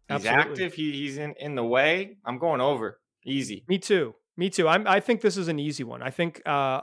[0.08, 0.52] He's Absolutely.
[0.52, 0.74] active.
[0.74, 2.16] He, he's in, in the way.
[2.24, 3.00] I'm going over.
[3.24, 3.64] Easy.
[3.68, 4.14] Me too.
[4.36, 4.68] Me too.
[4.68, 6.02] I'm, I think this is an easy one.
[6.02, 6.80] I think uh,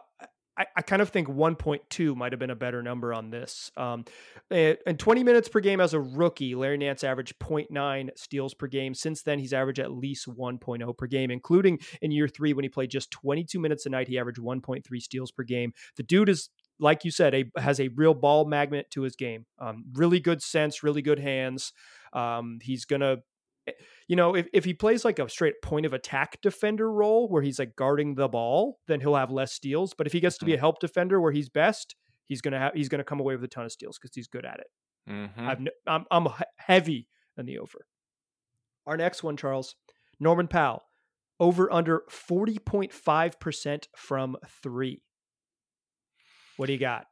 [0.60, 3.72] I, I kind of think 1.2 might have been a better number on this.
[3.78, 4.04] Um,
[4.52, 8.94] and 20 minutes per game as a rookie, Larry Nance averaged 0.9 steals per game.
[8.94, 12.70] Since then, he's averaged at least 1.0 per game, including in year three when he
[12.70, 14.10] played just 22 minutes a night.
[14.10, 15.72] He averaged 1.3 steals per game.
[15.96, 19.46] The dude is like you said, a, has a real ball magnet to his game.
[19.60, 21.74] Um, really good sense, really good hands.
[22.14, 23.18] Um, he's gonna
[23.70, 27.28] Eh, you know, if, if he plays like a straight point of attack defender role
[27.28, 29.94] where he's like guarding the ball, then he'll have less steals.
[29.98, 30.62] But if he gets to be a mm-hmm.
[30.62, 33.66] help defender where he's best, he's gonna have he's gonna come away with a ton
[33.66, 34.68] of steals because he's good at it.
[35.10, 35.48] Mm-hmm.
[35.48, 37.86] I've, I'm I'm heavy in the over.
[38.88, 39.76] Our next one, Charles
[40.20, 40.82] Norman Powell,
[41.40, 45.04] over under forty point five percent from three.
[46.60, 47.06] What do you got?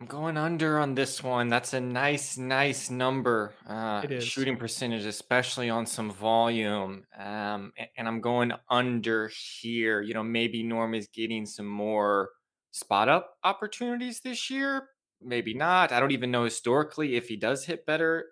[0.00, 1.50] I'm going under on this one.
[1.50, 3.52] That's a nice, nice number.
[3.68, 4.24] Uh, it is.
[4.24, 7.04] Shooting percentage, especially on some volume.
[7.14, 9.30] Um, and I'm going under
[9.60, 10.00] here.
[10.00, 12.30] You know, maybe Norm is getting some more
[12.70, 14.88] spot up opportunities this year.
[15.20, 15.92] Maybe not.
[15.92, 18.24] I don't even know historically if he does hit better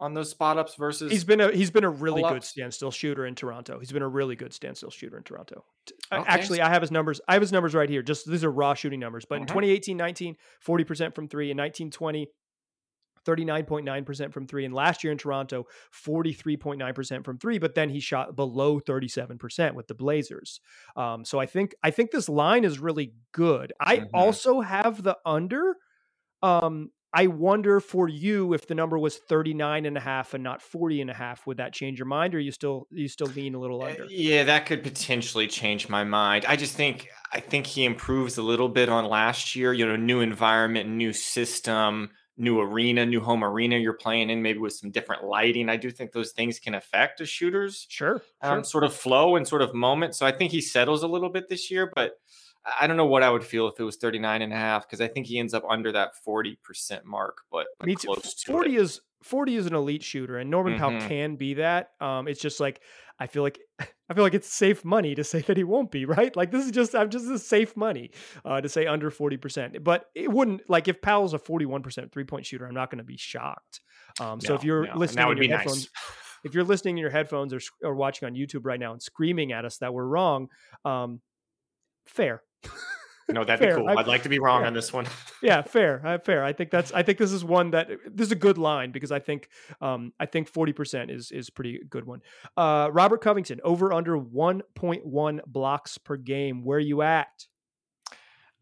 [0.00, 3.26] on those spot ups versus he's been a he's been a really good standstill shooter
[3.26, 3.78] in Toronto.
[3.78, 5.64] He's been a really good standstill shooter in Toronto.
[6.12, 6.24] Okay.
[6.26, 7.20] Actually, I have his numbers.
[7.26, 8.02] I have his numbers right here.
[8.02, 9.24] Just these are raw shooting numbers.
[9.28, 9.54] But in mm-hmm.
[9.54, 12.28] 2018, 19, 40% from 3 in 1920
[13.26, 18.34] 39.9% from 3 and last year in Toronto 43.9% from 3 but then he shot
[18.34, 20.60] below 37% with the Blazers.
[20.96, 23.72] Um, so I think I think this line is really good.
[23.78, 24.14] I mm-hmm.
[24.14, 25.76] also have the under
[26.42, 30.60] um, I wonder for you if the number was 39 and a half and not
[30.60, 33.54] 40 and a half, would that change your mind or you still you still lean
[33.54, 34.04] a little under?
[34.10, 36.44] Yeah, that could potentially change my mind.
[36.46, 39.96] I just think I think he improves a little bit on last year, you know,
[39.96, 44.90] new environment, new system, new arena, new home arena you're playing in, maybe with some
[44.90, 45.68] different lighting.
[45.68, 48.64] I do think those things can affect a shooter's sure, um, sure.
[48.64, 50.14] sort of flow and sort of moment.
[50.14, 52.12] So I think he settles a little bit this year, but
[52.80, 55.00] I don't know what I would feel if it was 39 and a half because
[55.00, 58.14] I think he ends up under that 40% mark, but, Me too.
[58.46, 60.82] 40 is 40 is an elite shooter and Norman mm-hmm.
[60.82, 61.90] Powell can be that.
[62.00, 62.80] Um, it's just like
[63.18, 66.04] I feel like I feel like it's safe money to say that he won't be,
[66.06, 66.34] right?
[66.34, 68.10] Like this is just I'm just a safe money
[68.44, 69.82] uh, to say under 40%.
[69.82, 73.16] But it wouldn't like if Powell's a 41% three-point shooter, I'm not going to be
[73.16, 73.80] shocked.
[74.20, 74.96] Um, so no, if you're no.
[74.96, 76.14] listening in your headphones, nice.
[76.44, 79.52] if you're listening in your headphones or, or watching on YouTube right now and screaming
[79.52, 80.48] at us that we're wrong,
[80.84, 81.20] um,
[82.06, 82.42] fair
[83.30, 83.76] no, that'd fair.
[83.76, 83.88] be cool.
[83.88, 84.68] I, would like to be wrong yeah.
[84.68, 85.06] on this one.
[85.42, 86.44] yeah, fair, uh, fair.
[86.44, 86.92] I think that's.
[86.92, 89.48] I think this is one that this is a good line because I think,
[89.80, 92.22] um, I think forty percent is is pretty good one.
[92.56, 96.64] Uh, Robert Covington over under one point one blocks per game.
[96.64, 97.46] Where you at?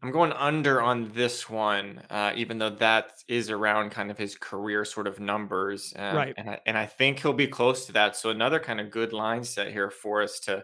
[0.03, 4.35] I'm going under on this one, uh, even though that is around kind of his
[4.35, 6.35] career sort of numbers, um, right?
[6.37, 8.15] And I, and I think he'll be close to that.
[8.15, 10.63] So another kind of good line set here for us to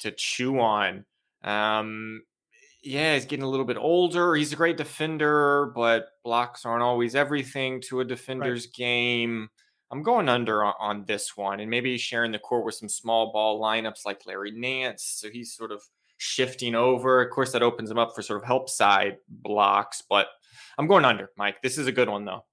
[0.00, 1.04] to chew on.
[1.42, 2.22] Um,
[2.82, 4.34] yeah, he's getting a little bit older.
[4.34, 8.74] He's a great defender, but blocks aren't always everything to a defender's right.
[8.74, 9.48] game.
[9.90, 13.32] I'm going under on, on this one and maybe sharing the court with some small
[13.32, 15.02] ball lineups like Larry Nance.
[15.04, 15.82] So he's sort of
[16.18, 17.22] shifting over.
[17.22, 20.28] Of course, that opens him up for sort of help side blocks, but
[20.76, 21.62] I'm going under, Mike.
[21.62, 22.44] This is a good one, though.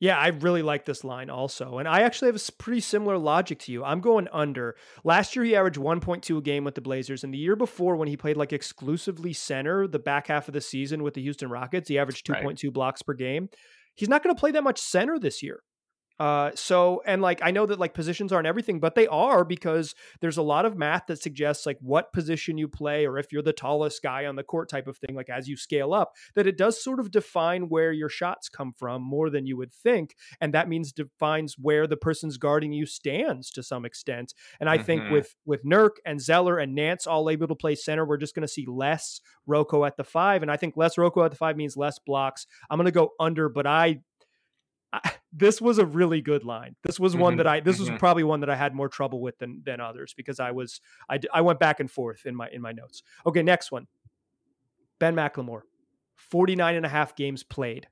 [0.00, 1.78] Yeah, I really like this line also.
[1.78, 3.82] And I actually have a pretty similar logic to you.
[3.82, 4.76] I'm going under.
[5.02, 7.24] Last year, he averaged 1.2 a game with the Blazers.
[7.24, 10.60] And the year before, when he played like exclusively center the back half of the
[10.60, 12.72] season with the Houston Rockets, he averaged 2.2 right.
[12.72, 13.48] blocks per game.
[13.96, 15.62] He's not going to play that much center this year.
[16.18, 19.94] Uh, so and like I know that like positions aren't everything, but they are because
[20.20, 23.42] there's a lot of math that suggests like what position you play or if you're
[23.42, 25.14] the tallest guy on the court type of thing.
[25.14, 28.72] Like as you scale up, that it does sort of define where your shots come
[28.72, 32.86] from more than you would think, and that means defines where the person's guarding you
[32.86, 34.34] stands to some extent.
[34.60, 34.86] And I mm-hmm.
[34.86, 38.34] think with with Nurk and Zeller and Nance all able to play center, we're just
[38.34, 41.36] going to see less Rocco at the five, and I think less Rocco at the
[41.36, 42.46] five means less blocks.
[42.68, 44.00] I'm going to go under, but I
[44.92, 46.76] I, this was a really good line.
[46.82, 47.92] This was one mm-hmm, that I this mm-hmm.
[47.92, 50.80] was probably one that I had more trouble with than than others because I was
[51.08, 53.02] I I went back and forth in my in my notes.
[53.26, 53.86] Okay, next one.
[54.98, 55.62] Ben McLemore.
[56.16, 57.86] 49 and a half games played.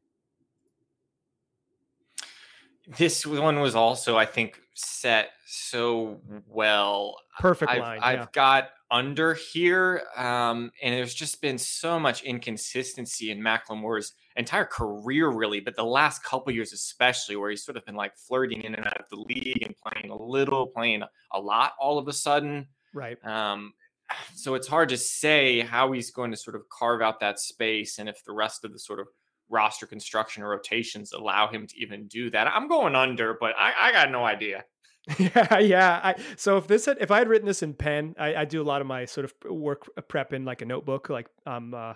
[2.99, 7.17] This one was also I think set so well.
[7.39, 8.01] Perfect I've, line.
[8.03, 8.27] I've yeah.
[8.33, 10.03] got under here.
[10.17, 15.85] Um, and there's just been so much inconsistency in McLemore's entire career, really, but the
[15.85, 19.09] last couple years, especially, where he's sort of been like flirting in and out of
[19.11, 22.67] the league and playing a little, playing a lot all of a sudden.
[22.95, 23.19] Right.
[23.25, 23.73] Um,
[24.35, 27.99] so it's hard to say how he's going to sort of carve out that space
[27.99, 29.09] and if the rest of the sort of
[29.49, 32.47] roster construction or rotations allow him to even do that.
[32.47, 34.65] I'm going under, but I, I got no idea.
[35.19, 36.01] Yeah, yeah.
[36.03, 38.61] I, so if this had, if I had written this in pen, I, I, do
[38.61, 41.75] a lot of my sort of work uh, prep in like a notebook, like um,
[41.75, 41.95] uh,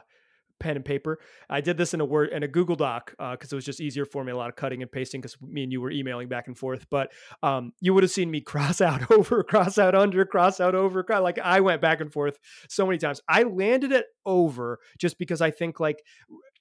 [0.60, 1.18] pen and paper.
[1.48, 3.80] I did this in a word in a Google Doc because uh, it was just
[3.80, 4.30] easier for me.
[4.30, 6.86] A lot of cutting and pasting because me and you were emailing back and forth.
[6.90, 10.74] But um, you would have seen me cross out over, cross out under, cross out
[10.74, 11.04] over.
[11.08, 13.20] Like I went back and forth so many times.
[13.28, 16.02] I landed it over just because I think like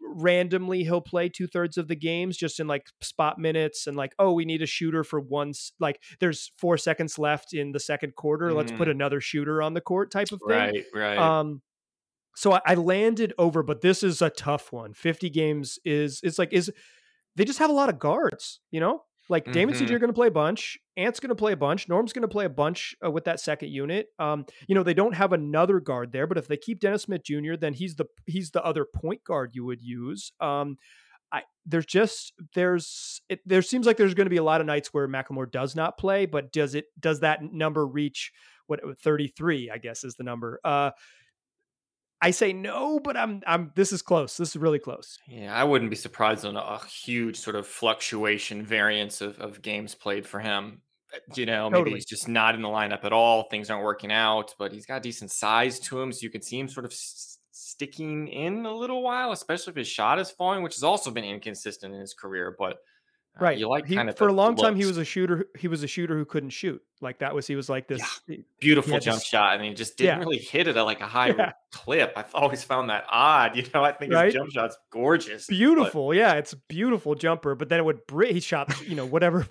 [0.02, 4.14] randomly he'll play two thirds of the games just in like spot minutes and like
[4.18, 8.16] oh we need a shooter for once like there's four seconds left in the second
[8.16, 8.56] quarter mm.
[8.56, 8.92] let's put mm.
[8.92, 11.62] another shooter on the court type of thing right right um
[12.40, 16.40] so I, I landed over but this is a tough one 50 games is it's
[16.40, 16.72] like is
[17.36, 19.54] they just have a lot of guards you know like mm-hmm.
[19.54, 20.80] Damon CJ are going to play a bunch.
[20.98, 21.88] Ant's going to play a bunch.
[21.88, 24.08] Norm's going to play a bunch uh, with that second unit.
[24.18, 27.24] Um, you know they don't have another guard there, but if they keep Dennis Smith
[27.24, 30.32] Jr., then he's the he's the other point guard you would use.
[30.42, 30.78] Um,
[31.32, 34.68] I there's just there's it there seems like there's going to be a lot of
[34.68, 38.32] nights where McLemore does not play, but does it does that number reach
[38.66, 39.70] what 33?
[39.70, 40.60] I guess is the number.
[40.64, 40.92] Uh,
[42.22, 44.38] I say no, but I'm I'm this is close.
[44.38, 45.18] This is really close.
[45.28, 49.96] Yeah, I wouldn't be surprised on a huge sort of fluctuation variance of, of games
[49.96, 50.82] played for him.
[51.14, 51.96] Uh, you know, maybe totally.
[51.96, 53.44] he's just not in the lineup at all.
[53.44, 56.60] Things aren't working out, but he's got decent size to him, so you can see
[56.60, 56.94] him sort of
[57.52, 61.24] sticking in a little while, especially if his shot is falling, which has also been
[61.24, 62.54] inconsistent in his career.
[62.58, 62.80] But
[63.42, 63.58] uh, right.
[63.58, 64.62] You like he, kind of for a long looks.
[64.62, 65.48] time he was a shooter.
[65.58, 66.82] He was a shooter who couldn't shoot.
[67.02, 68.38] Like that was he was like this yeah.
[68.60, 70.24] beautiful jump this, shot, and he just didn't yeah.
[70.26, 71.52] really hit it at like a high yeah.
[71.72, 72.14] clip.
[72.16, 73.56] I've always found that odd.
[73.60, 74.26] You know, I think right?
[74.26, 75.48] his jump shot's gorgeous.
[75.48, 76.18] Beautiful, but...
[76.18, 77.56] yeah, it's a beautiful jumper.
[77.56, 78.02] But then it would.
[78.30, 79.48] He shot, you know, whatever,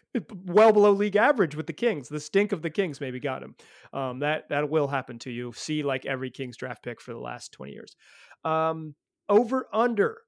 [0.46, 2.08] well below league average with the Kings.
[2.08, 3.54] The stink of the Kings maybe got him.
[3.92, 5.52] Um, that that will happen to you.
[5.54, 7.96] See, like every Kings draft pick for the last twenty years.
[8.44, 8.94] Um,
[9.28, 10.18] over under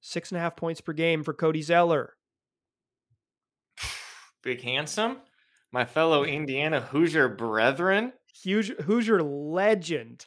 [0.00, 2.14] six and a half points per game for Cody Zeller.
[4.42, 5.18] Big Handsome,
[5.72, 8.12] my fellow Indiana Hoosier brethren.
[8.42, 10.26] Huge Hoosier legend.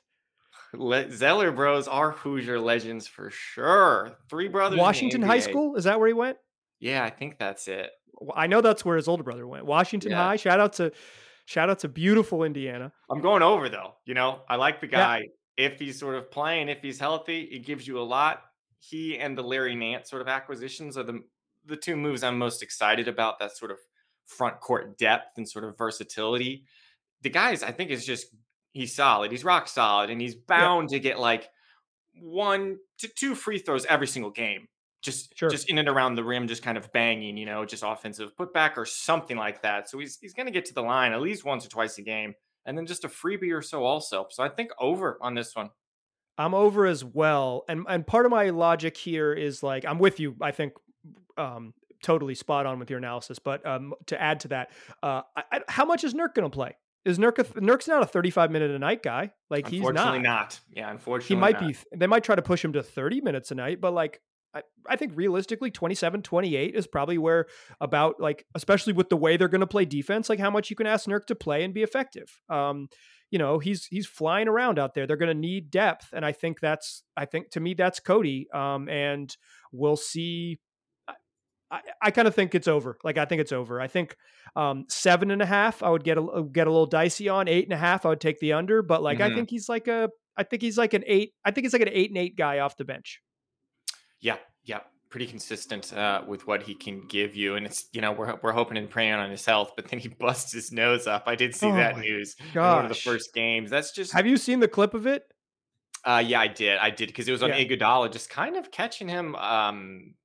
[0.74, 4.18] Le- Zeller Bros are Hoosier legends for sure.
[4.30, 4.80] Three brothers.
[4.80, 6.38] Washington High School is that where he went?
[6.80, 7.92] Yeah, I think that's it.
[8.36, 9.66] I know that's where his older brother went.
[9.66, 10.24] Washington yeah.
[10.24, 10.36] High.
[10.36, 10.92] Shout out to
[11.46, 12.92] shout out to beautiful Indiana.
[13.10, 13.96] I'm going over though.
[14.06, 15.20] You know, I like the guy.
[15.58, 15.66] Yeah.
[15.66, 18.42] If he's sort of playing, if he's healthy, it gives you a lot.
[18.80, 21.22] He and the Larry Nance sort of acquisitions are the
[21.66, 23.40] the two moves I'm most excited about.
[23.40, 23.78] That sort of
[24.26, 26.66] front court depth and sort of versatility.
[27.22, 28.28] The guys, I think, is just
[28.74, 29.32] he's solid.
[29.32, 30.98] He's rock solid, and he's bound yeah.
[30.98, 31.50] to get like
[32.22, 34.68] one to two free throws every single game.
[35.02, 35.50] Just sure.
[35.50, 38.78] just in and around the rim, just kind of banging, you know, just offensive putback
[38.78, 39.90] or something like that.
[39.90, 42.34] So he's he's gonna get to the line at least once or twice a game.
[42.66, 44.28] And then just a freebie or so also.
[44.30, 45.70] So I think over on this one.
[46.38, 47.66] I'm over as well.
[47.68, 50.36] And and part of my logic here is like I'm with you.
[50.42, 50.74] I think
[51.38, 53.40] um, totally spot on with your analysis.
[53.40, 56.54] But um, to add to that, uh, I, I, how much is Nurk going to
[56.54, 56.76] play?
[57.06, 59.32] Is Nurk a, Nurk's not a 35 minute a night guy?
[59.50, 60.22] Like he's not.
[60.22, 60.60] not.
[60.72, 61.68] Yeah, unfortunately, he might not.
[61.68, 61.76] be.
[61.96, 64.22] They might try to push him to 30 minutes a night, but like
[64.54, 67.48] I, I think realistically 27 28 is probably where
[67.82, 70.76] about like especially with the way they're going to play defense like how much you
[70.76, 72.88] can ask Nurk to play and be effective um
[73.32, 76.32] you know he's he's flying around out there they're going to need depth and I
[76.32, 79.36] think that's I think to me that's Cody um and
[79.72, 80.60] we'll see
[81.74, 82.98] I, I kind of think it's over.
[83.04, 83.82] Like I think it's over.
[83.82, 84.16] I think
[84.56, 87.48] um, seven and a half I would get a get a little dicey on.
[87.48, 88.84] Eight and a half I would take the under.
[88.84, 89.32] But like mm-hmm.
[89.32, 91.34] I think he's like a I think he's like an eight.
[91.44, 93.22] I think he's like an eight and eight guy off the bench.
[94.22, 98.12] Yeah, yeah, pretty consistent uh, with what he can give you, and it's you know
[98.12, 101.24] we're we're hoping and praying on his health, but then he busts his nose up.
[101.26, 103.72] I did see oh that news in one of the first games.
[103.72, 104.14] That's just.
[104.14, 105.24] Have you seen the clip of it?
[106.06, 106.78] Uh, yeah, I did.
[106.78, 107.64] I did because it was on yeah.
[107.64, 110.16] Iguodala, just kind of catching him um,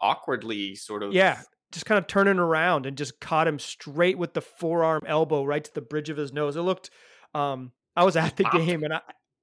[0.00, 1.12] awkwardly, sort of.
[1.12, 1.40] Yeah,
[1.72, 5.62] just kind of turning around and just caught him straight with the forearm elbow right
[5.62, 6.56] to the bridge of his nose.
[6.56, 6.90] It looked.
[7.34, 9.00] Um, I was at the game and I,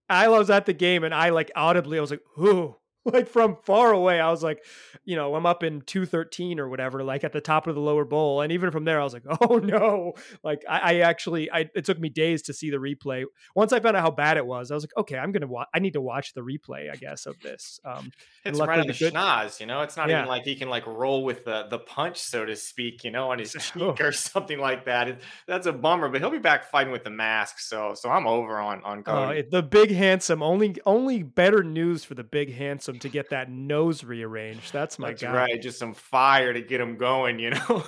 [0.09, 2.75] I was at the game and I like audibly I was like, "Ooh,
[3.13, 4.63] like from far away, I was like,
[5.03, 8.05] you know, I'm up in 213 or whatever, like at the top of the lower
[8.05, 8.41] bowl.
[8.41, 10.13] And even from there, I was like, oh no.
[10.43, 13.25] Like I, I actually, I, it took me days to see the replay.
[13.55, 15.47] Once I found out how bad it was, I was like, okay, I'm going to
[15.47, 17.79] watch, I need to watch the replay, I guess, of this.
[17.83, 18.11] Um,
[18.45, 20.19] it's right on the good- schnoz, you know, it's not yeah.
[20.19, 23.31] even like he can like roll with the, the punch, so to speak, you know,
[23.31, 25.09] on his cheek or something like that.
[25.09, 27.59] It, that's a bummer, but he'll be back fighting with the mask.
[27.59, 29.39] So, so I'm over on, on Cody.
[29.39, 33.49] Uh, the big handsome, only, only better news for the big handsome to get that
[33.49, 34.71] nose rearranged.
[34.73, 35.33] That's my That's guy.
[35.33, 35.61] right.
[35.61, 37.83] Just some fire to get him going, you know?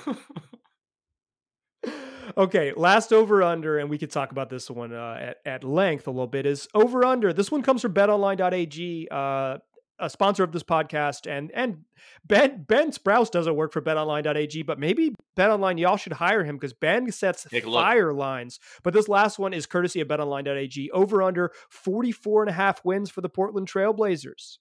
[2.37, 6.07] okay, last over under, and we could talk about this one uh, at, at length
[6.07, 7.33] a little bit, is over under.
[7.33, 9.07] This one comes from betonline.ag.
[9.09, 9.57] Uh,
[9.99, 11.83] a sponsor of this podcast, and and
[12.25, 16.73] Ben Ben Sprouse doesn't work for BetOnline.ag, but maybe BetOnline y'all should hire him because
[16.73, 18.59] Ben sets fire lines.
[18.83, 20.91] But this last one is courtesy of BetOnline.ag.
[20.91, 24.57] Over under 44 and a half wins for the Portland Trailblazers.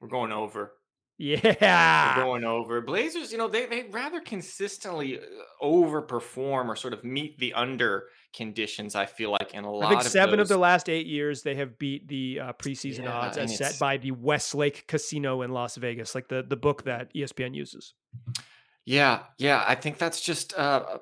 [0.00, 0.72] We're going over.
[1.18, 2.16] Yeah.
[2.16, 2.80] We're going over.
[2.80, 5.22] Blazers, you know, they they rather consistently uh,
[5.62, 9.90] overperform or sort of meet the under conditions, I feel like, in a lot I
[9.90, 13.12] think seven of, of the last eight years they have beat the uh, preseason yeah,
[13.12, 17.12] odds as set by the Westgate Casino in Las Vegas, like the, the book that
[17.12, 17.92] ESPN uses.
[18.86, 19.62] Yeah, yeah.
[19.66, 20.98] I think that's just uh,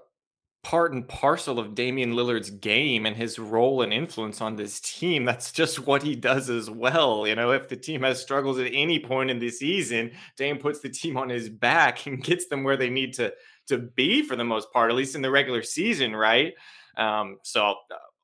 [0.63, 5.25] part and parcel of Damian Lillard's game and his role and influence on this team.
[5.25, 7.27] That's just what he does as well.
[7.27, 10.81] You know, if the team has struggles at any point in the season, Dame puts
[10.81, 13.33] the team on his back and gets them where they need to
[13.69, 16.55] to be for the most part, at least in the regular season, right?
[16.97, 17.75] Um, so uh,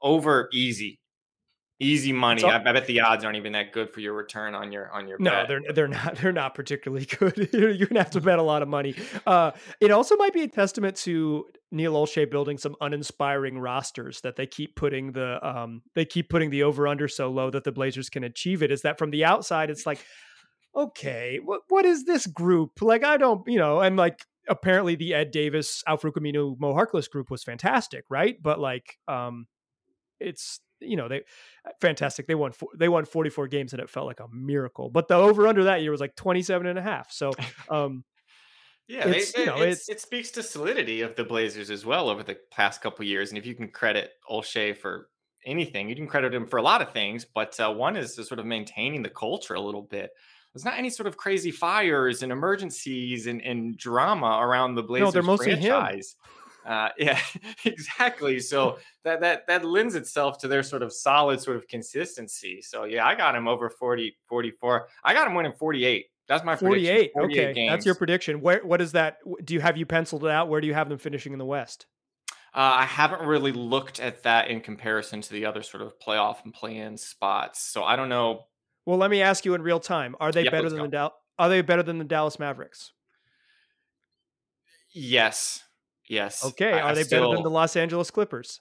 [0.01, 0.99] over easy
[1.81, 2.45] Easy money.
[2.45, 4.93] All, I, I, bet the odds aren't even that good for your return on your
[4.93, 5.19] on your.
[5.19, 5.25] Bet.
[5.25, 5.49] No, bet.
[5.49, 6.17] they're they're not.
[6.23, 7.49] They're not particularly good.
[7.53, 8.95] You're gonna have to bet a lot of money.
[9.27, 14.37] Uh, it also might be a testament to Neil Olshey building some uninspiring rosters that
[14.37, 17.73] they keep putting the um they keep putting the over under so low that the
[17.73, 18.71] Blazers can achieve it.
[18.71, 19.69] Is that from the outside?
[19.69, 19.99] It's like,
[20.77, 23.03] okay, what what is this group like?
[23.03, 27.31] I don't, you know, and like apparently the Ed Davis, Al-Farouq Aminu, Mo Harkless group
[27.31, 28.37] was fantastic, right?
[28.41, 29.47] But like, um,
[30.21, 31.23] it's you know they
[31.81, 32.27] fantastic.
[32.27, 34.90] They won they won 44 games and it felt like a miracle.
[34.90, 37.12] But the over under that year was like 27 and a half.
[37.12, 37.33] So
[37.68, 38.05] um
[38.87, 42.37] yeah they, you know, it speaks to solidity of the blazers as well over the
[42.51, 43.31] past couple years.
[43.31, 45.09] And if you can credit Olshey for
[45.47, 48.40] anything you can credit him for a lot of things but uh, one is sort
[48.40, 50.11] of maintaining the culture a little bit.
[50.55, 55.09] There's not any sort of crazy fires and emergencies and, and drama around the Blazers
[55.09, 56.14] no, they're mostly franchise.
[56.14, 56.44] Him.
[56.64, 57.18] Uh, yeah,
[57.64, 58.40] exactly.
[58.40, 62.61] So that that that lends itself to their sort of solid sort of consistency.
[62.62, 64.88] So yeah, I got him over 40, 44.
[65.05, 66.07] I got him winning 48.
[66.27, 67.12] That's my 48.
[67.12, 67.70] 48 okay, games.
[67.70, 68.40] that's your prediction.
[68.40, 69.18] Where what is that?
[69.44, 70.48] Do you have you penciled it out?
[70.48, 71.87] Where do you have them finishing in the West?
[72.55, 76.44] Uh, I haven't really looked at that in comparison to the other sort of playoff
[76.44, 77.61] and play-in spots.
[77.61, 78.44] So I don't know.
[78.87, 80.85] Well, let me ask you in real time: Are they yep, better than go.
[80.85, 82.92] the Dal- Are they better than the Dallas Mavericks?
[84.94, 85.62] Yes.
[86.09, 86.45] Yes.
[86.45, 86.73] Okay.
[86.73, 87.23] Are I they still...
[87.23, 88.61] better than the Los Angeles Clippers?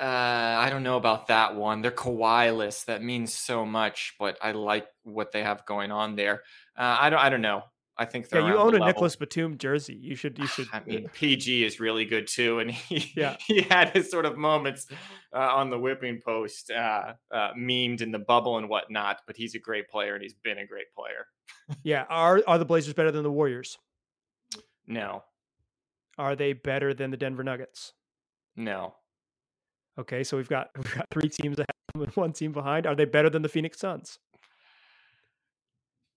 [0.00, 1.80] Uh, I don't know about that one.
[1.80, 6.42] They're Kawhi That means so much, but I like what they have going on there.
[6.76, 7.20] Uh, I don't.
[7.20, 7.62] I don't know.
[7.96, 8.48] I think yeah.
[8.48, 8.86] You own a level.
[8.86, 9.94] Nicolas Batum jersey.
[9.94, 10.38] You should.
[10.38, 10.66] You should.
[10.72, 13.36] I mean, PG is really good too, and he yeah.
[13.46, 14.86] he had his sort of moments
[15.32, 19.20] uh, on the whipping post, uh, uh, memed in the bubble and whatnot.
[19.26, 21.26] But he's a great player, and he's been a great player.
[21.84, 22.04] yeah.
[22.08, 23.78] Are are the Blazers better than the Warriors?
[24.86, 25.22] No.
[26.18, 27.92] Are they better than the Denver Nuggets?
[28.56, 28.94] No.
[29.98, 32.86] Okay, so we've got we've got three teams ahead and one team behind.
[32.86, 34.18] Are they better than the Phoenix Suns?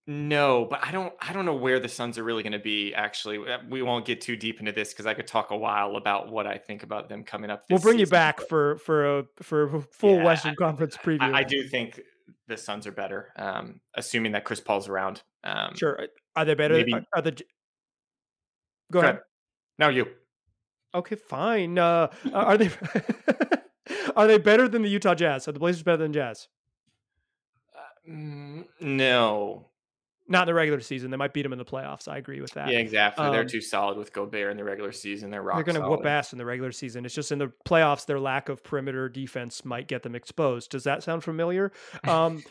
[0.09, 2.93] No, but I don't I don't know where the Suns are really going to be
[2.95, 3.39] actually.
[3.39, 6.31] Uh, we won't get too deep into this cuz I could talk a while about
[6.31, 8.47] what I think about them coming up We'll bring season, you back but...
[8.47, 11.33] for for a for a full yeah, Western Conference preview.
[11.33, 11.99] I, I, do think
[12.47, 15.23] the Suns are better, um, assuming that Chris Paul's around.
[15.43, 16.07] Um, sure.
[16.37, 16.75] Are they better?
[16.75, 17.31] Maybe, are, are the?
[17.31, 17.43] Go,
[18.91, 19.19] go ahead.
[19.77, 20.07] Now you.
[20.95, 21.77] Okay, fine.
[21.77, 22.69] Uh, are they?
[24.15, 25.49] are they better than the Utah Jazz?
[25.49, 26.47] Are the Blazers better than Jazz?
[27.75, 29.66] Uh, mm, no,
[30.27, 31.11] not in the regular season.
[31.11, 32.07] They might beat them in the playoffs.
[32.07, 32.69] I agree with that.
[32.69, 33.25] Yeah, exactly.
[33.25, 35.29] Um, they're too solid with Gobert in the regular season.
[35.29, 35.55] They're rock.
[35.55, 37.05] They're going to whoop ass in the regular season.
[37.05, 40.71] It's just in the playoffs, their lack of perimeter defense might get them exposed.
[40.71, 41.71] Does that sound familiar?
[42.05, 42.43] Um,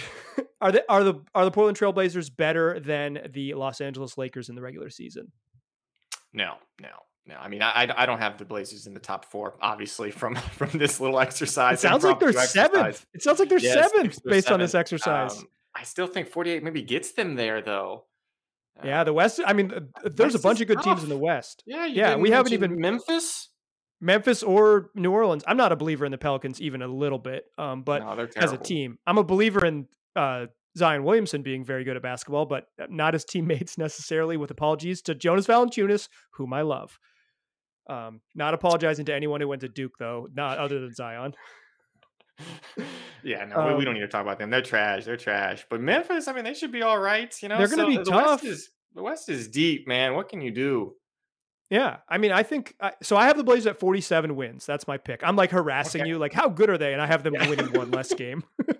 [0.60, 4.54] are they are the are the Portland Trailblazers better than the Los Angeles Lakers in
[4.54, 5.32] the regular season?
[6.32, 6.88] No, no.
[7.26, 10.34] No, I mean I, I don't have the Blazers in the top four, obviously from
[10.52, 11.78] from this little exercise.
[11.78, 13.06] It sounds like they're seventh.
[13.14, 14.50] It sounds like they're yes, seventh based seventh.
[14.50, 15.38] on this exercise.
[15.38, 18.04] Um, I still think 48 maybe gets them there though.
[18.82, 19.40] Yeah, uh, the West.
[19.44, 19.68] I mean,
[20.02, 20.84] there's West a bunch of good tough.
[20.84, 21.62] teams in the West.
[21.66, 22.16] Yeah, yeah.
[22.16, 23.50] We haven't even Memphis,
[24.00, 25.44] Memphis or New Orleans.
[25.46, 27.44] I'm not a believer in the Pelicans even a little bit.
[27.56, 30.46] Um, but no, as a team, I'm a believer in uh,
[30.76, 34.36] Zion Williamson being very good at basketball, but not as teammates necessarily.
[34.36, 36.98] With apologies to Jonas Valanciunas, whom I love.
[37.88, 41.34] Um, not apologizing to anyone who went to Duke though, not other than Zion.
[43.24, 44.50] yeah, no, um, we, we, don't um need to talk about them.
[44.50, 45.04] They're trash.
[45.04, 45.66] They're trash.
[45.68, 47.34] But Memphis, I mean, they should be all right.
[47.42, 48.42] You know, they're going to so be the tough.
[48.42, 50.14] West is, the West is deep, man.
[50.14, 50.94] What can you do?
[51.70, 53.16] Yeah, I mean, I think so.
[53.16, 54.66] I have the Blazers at 47 wins.
[54.66, 55.22] That's my pick.
[55.24, 56.10] I'm like harassing okay.
[56.10, 56.92] you, like, how good are they?
[56.92, 57.48] And I have them yeah.
[57.48, 58.44] winning one less game.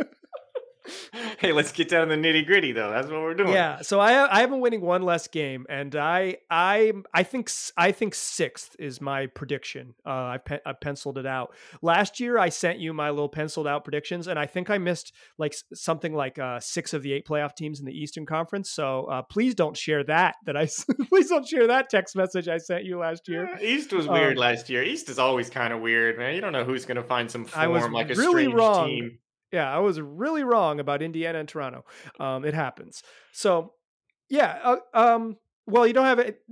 [1.38, 2.90] hey, let's get down to the nitty gritty though.
[2.90, 3.52] That's what we're doing.
[3.52, 3.80] Yeah.
[3.82, 7.92] So I I have been winning one less game, and I I I think I
[7.92, 9.94] think sixth is my prediction.
[10.06, 12.38] Uh, I pe- I penciled it out last year.
[12.38, 16.14] I sent you my little penciled out predictions, and I think I missed like something
[16.14, 18.70] like uh, six of the eight playoff teams in the Eastern Conference.
[18.70, 20.36] So uh, please don't share that.
[20.44, 20.68] That I
[21.08, 23.48] please don't share that text message I sent you last year.
[23.58, 24.82] Yeah, East was weird um, last year.
[24.82, 26.34] East is always kind of weird, man.
[26.34, 28.88] You don't know who's going to find some form I was like a really wrong.
[28.88, 29.18] team
[29.54, 31.84] yeah, I was really wrong about Indiana and Toronto.
[32.18, 33.04] Um, it happens.
[33.32, 33.74] So,
[34.28, 34.58] yeah.
[34.64, 36.42] Uh, um, well, you don't have it.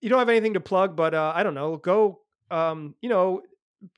[0.00, 1.76] You don't have anything to plug, but uh, I don't know.
[1.76, 2.20] Go.
[2.52, 3.42] Um, you know,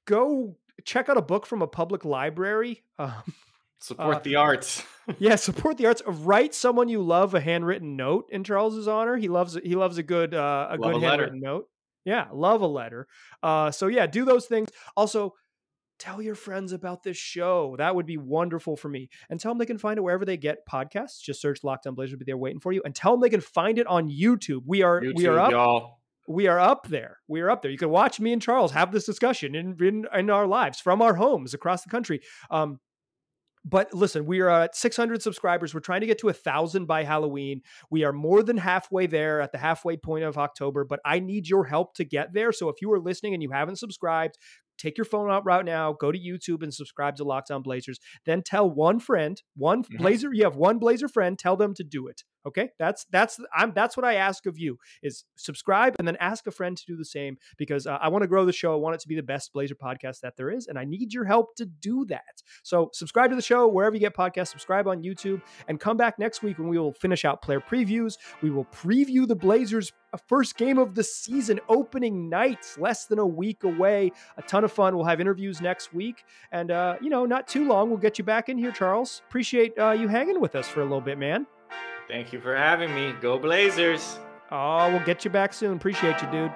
[0.06, 2.82] go check out a book from a public library.
[2.98, 3.34] Um,
[3.78, 4.82] support uh, the arts.
[5.18, 6.00] yeah, support the arts.
[6.06, 9.18] Write someone you love a handwritten note in Charles's honor.
[9.18, 11.68] He loves he loves a good uh, a love good a handwritten note.
[12.06, 13.06] Yeah, love a letter.
[13.42, 14.70] Uh, so yeah, do those things.
[14.96, 15.34] Also,
[15.98, 17.74] tell your friends about this show.
[17.78, 19.08] That would be wonderful for me.
[19.30, 21.20] And tell them they can find it wherever they get podcasts.
[21.20, 22.82] Just search Locked On Blazers, will be there waiting for you.
[22.84, 24.62] And tell them they can find it on YouTube.
[24.66, 25.50] We are YouTube, we are up.
[25.50, 26.00] Y'all.
[26.28, 27.18] We are up there.
[27.28, 27.70] We are up there.
[27.70, 31.00] You can watch me and Charles have this discussion in in, in our lives from
[31.00, 32.20] our homes across the country.
[32.50, 32.80] Um,
[33.68, 35.74] but listen, we are at 600 subscribers.
[35.74, 37.62] We're trying to get to a thousand by Halloween.
[37.90, 41.48] We are more than halfway there at the halfway point of October, but I need
[41.48, 42.52] your help to get there.
[42.52, 44.38] So if you are listening and you haven't subscribed,
[44.78, 47.98] take your phone out right now, go to YouTube and subscribe to Locked On Blazers.
[48.24, 49.96] Then tell one friend, one mm-hmm.
[49.96, 52.22] Blazer, you have one Blazer friend, tell them to do it.
[52.46, 56.46] Okay, that's that's I'm that's what I ask of you is subscribe and then ask
[56.46, 58.72] a friend to do the same because uh, I want to grow the show.
[58.72, 61.12] I want it to be the best Blazer podcast that there is, and I need
[61.12, 62.42] your help to do that.
[62.62, 64.48] So subscribe to the show wherever you get podcasts.
[64.48, 68.16] Subscribe on YouTube and come back next week when we will finish out player previews.
[68.42, 69.92] We will preview the Blazers'
[70.28, 74.12] first game of the season, opening nights, less than a week away.
[74.36, 74.94] A ton of fun.
[74.94, 77.88] We'll have interviews next week, and uh, you know, not too long.
[77.88, 79.22] We'll get you back in here, Charles.
[79.28, 81.46] Appreciate uh, you hanging with us for a little bit, man.
[82.08, 83.14] Thank you for having me.
[83.20, 84.18] Go Blazers.
[84.50, 85.72] Oh, we'll get you back soon.
[85.72, 86.52] Appreciate you, dude.